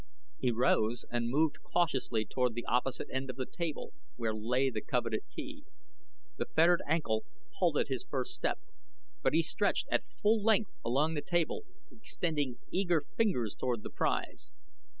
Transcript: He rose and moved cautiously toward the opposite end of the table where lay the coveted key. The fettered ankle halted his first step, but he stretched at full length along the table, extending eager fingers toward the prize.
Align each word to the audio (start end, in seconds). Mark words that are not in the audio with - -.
He 0.39 0.49
rose 0.49 1.05
and 1.11 1.29
moved 1.29 1.61
cautiously 1.61 2.25
toward 2.25 2.55
the 2.55 2.65
opposite 2.65 3.07
end 3.11 3.29
of 3.29 3.35
the 3.35 3.45
table 3.45 3.93
where 4.15 4.33
lay 4.33 4.71
the 4.71 4.81
coveted 4.81 5.21
key. 5.29 5.63
The 6.37 6.47
fettered 6.47 6.81
ankle 6.89 7.23
halted 7.59 7.87
his 7.87 8.03
first 8.09 8.33
step, 8.33 8.59
but 9.21 9.33
he 9.35 9.43
stretched 9.43 9.87
at 9.91 10.01
full 10.19 10.41
length 10.41 10.73
along 10.83 11.13
the 11.13 11.21
table, 11.21 11.65
extending 11.91 12.57
eager 12.71 13.03
fingers 13.15 13.53
toward 13.53 13.83
the 13.83 13.91
prize. 13.91 14.51